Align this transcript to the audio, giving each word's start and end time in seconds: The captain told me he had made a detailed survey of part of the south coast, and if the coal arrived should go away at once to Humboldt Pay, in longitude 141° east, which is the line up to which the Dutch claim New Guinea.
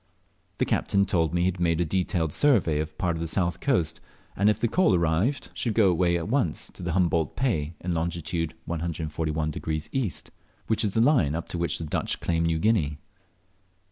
The 0.57 0.65
captain 0.65 1.05
told 1.05 1.31
me 1.31 1.41
he 1.41 1.45
had 1.45 1.59
made 1.59 1.79
a 1.79 1.85
detailed 1.85 2.33
survey 2.33 2.79
of 2.79 2.97
part 2.97 3.15
of 3.15 3.19
the 3.21 3.27
south 3.27 3.59
coast, 3.59 4.01
and 4.35 4.49
if 4.49 4.59
the 4.59 4.67
coal 4.67 4.95
arrived 4.95 5.51
should 5.53 5.75
go 5.75 5.91
away 5.91 6.17
at 6.17 6.27
once 6.27 6.71
to 6.73 6.91
Humboldt 6.91 7.35
Pay, 7.35 7.75
in 7.81 7.93
longitude 7.93 8.55
141° 8.67 9.89
east, 9.91 10.31
which 10.65 10.83
is 10.83 10.95
the 10.95 11.01
line 11.01 11.35
up 11.35 11.47
to 11.49 11.59
which 11.59 11.77
the 11.77 11.85
Dutch 11.85 12.19
claim 12.19 12.45
New 12.47 12.57
Guinea. 12.57 12.97